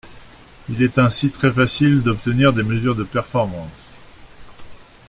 Il 0.67 0.81
est 0.81 0.97
ainsi 0.97 1.29
très 1.29 1.51
facile 1.51 2.01
d’obtenir 2.01 2.53
des 2.53 2.63
mesures 2.63 2.95
de 2.95 3.03
performance. 3.03 3.69